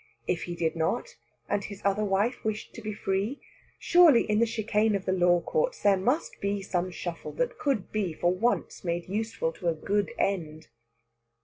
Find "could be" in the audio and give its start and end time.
7.59-8.11